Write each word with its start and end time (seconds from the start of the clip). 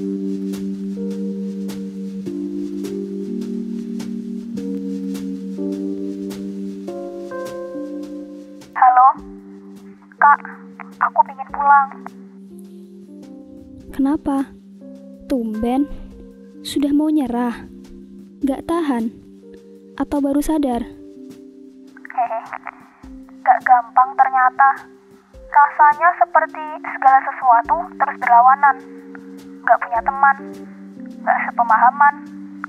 Halo, 0.00 0.08
Kak, 10.16 10.40
aku 11.04 11.20
pingin 11.28 11.48
pulang. 11.52 11.88
Kenapa? 13.92 14.48
Tumben? 15.28 15.84
Sudah 16.64 16.96
mau 16.96 17.12
nyerah? 17.12 17.68
Gak 18.40 18.64
tahan? 18.64 19.12
Atau 20.00 20.24
baru 20.24 20.40
sadar? 20.40 20.80
Hehe, 22.08 22.40
gak 23.44 23.60
gampang 23.68 24.16
ternyata. 24.16 24.80
Rasanya 25.36 26.08
seperti 26.16 26.64
segala 26.88 27.20
sesuatu 27.20 27.76
terus 28.00 28.16
berlawanan. 28.16 28.76
Gak 29.60 29.78
punya 29.80 30.00
teman, 30.00 30.36
gak 31.22 31.38
sepemahaman, 31.48 32.14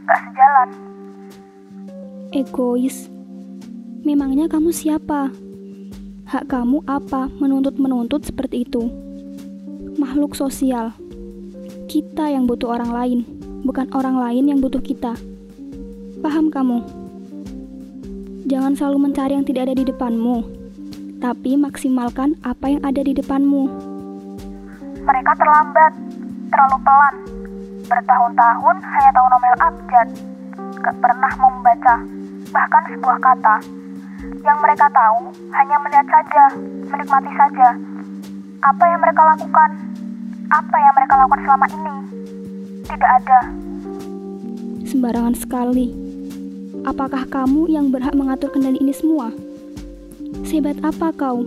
gak 0.06 0.20
sejalan. 0.28 0.70
Egois. 2.32 3.12
Memangnya 4.02 4.50
kamu 4.50 4.74
siapa? 4.74 5.30
Hak 6.26 6.48
kamu 6.48 6.82
apa 6.88 7.28
menuntut-menuntut 7.38 8.24
seperti 8.24 8.64
itu? 8.64 8.88
Makhluk 10.00 10.34
sosial. 10.34 10.96
Kita 11.92 12.32
yang 12.32 12.48
butuh 12.48 12.72
orang 12.72 12.92
lain, 12.96 13.20
bukan 13.68 13.92
orang 13.92 14.16
lain 14.16 14.48
yang 14.48 14.60
butuh 14.64 14.80
kita. 14.80 15.14
Paham 16.24 16.48
kamu? 16.48 16.82
Jangan 18.48 18.74
selalu 18.74 19.12
mencari 19.12 19.38
yang 19.38 19.46
tidak 19.46 19.70
ada 19.70 19.76
di 19.76 19.86
depanmu, 19.86 20.44
tapi 21.22 21.60
maksimalkan 21.60 22.40
apa 22.42 22.74
yang 22.74 22.82
ada 22.82 23.04
di 23.06 23.14
depanmu. 23.14 23.70
Mereka 25.04 25.32
terlambat, 25.38 25.94
terlalu 26.52 26.78
pelan. 26.84 27.16
Bertahun-tahun 27.88 28.76
hanya 28.84 29.12
tahu 29.16 29.28
nomor 29.32 29.54
abjad. 29.60 30.08
Gak 30.82 30.96
pernah 31.00 31.32
membaca, 31.40 31.96
bahkan 32.52 32.84
sebuah 32.92 33.18
kata. 33.24 33.56
Yang 34.22 34.58
mereka 34.62 34.86
tahu 34.94 35.34
hanya 35.58 35.78
melihat 35.82 36.08
saja, 36.12 36.46
menikmati 36.92 37.32
saja. 37.34 37.70
Apa 38.62 38.84
yang 38.86 39.00
mereka 39.02 39.22
lakukan? 39.26 39.70
Apa 40.52 40.76
yang 40.78 40.94
mereka 40.94 41.14
lakukan 41.18 41.42
selama 41.48 41.68
ini? 41.74 41.96
Tidak 42.86 43.12
ada. 43.24 43.40
Sembarangan 44.86 45.36
sekali. 45.40 45.88
Apakah 46.82 47.30
kamu 47.30 47.70
yang 47.70 47.94
berhak 47.94 48.14
mengatur 48.18 48.50
kendali 48.52 48.78
ini 48.82 48.94
semua? 48.94 49.32
Sehebat 50.46 50.82
apa 50.82 51.14
kau, 51.14 51.46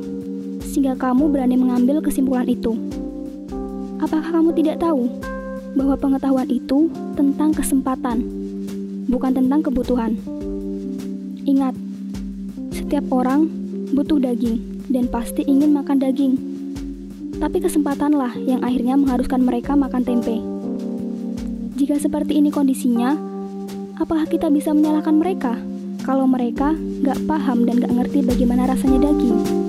sehingga 0.62 0.94
kamu 0.94 1.28
berani 1.28 1.58
mengambil 1.58 1.98
kesimpulan 2.00 2.46
itu? 2.46 2.74
Apakah 4.04 4.36
kamu 4.36 4.52
tidak 4.52 4.84
tahu 4.84 5.08
bahwa 5.80 5.96
pengetahuan 5.96 6.44
itu 6.52 6.92
tentang 7.16 7.56
kesempatan, 7.56 8.20
bukan 9.08 9.32
tentang 9.32 9.64
kebutuhan? 9.64 10.20
Ingat, 11.48 11.72
setiap 12.68 13.08
orang 13.08 13.48
butuh 13.96 14.20
daging 14.20 14.60
dan 14.92 15.08
pasti 15.08 15.40
ingin 15.48 15.72
makan 15.72 16.04
daging. 16.04 16.36
Tapi 17.40 17.64
kesempatanlah 17.64 18.36
yang 18.44 18.60
akhirnya 18.60 18.92
mengharuskan 19.00 19.40
mereka 19.40 19.72
makan 19.72 20.04
tempe. 20.04 20.36
Jika 21.80 21.96
seperti 21.96 22.36
ini 22.36 22.52
kondisinya, 22.52 23.16
apakah 23.96 24.28
kita 24.28 24.52
bisa 24.52 24.76
menyalahkan 24.76 25.16
mereka 25.16 25.56
kalau 26.04 26.28
mereka 26.28 26.76
gak 27.00 27.24
paham 27.24 27.64
dan 27.64 27.80
gak 27.80 27.96
ngerti 27.96 28.20
bagaimana 28.20 28.68
rasanya 28.68 29.08
daging? 29.08 29.64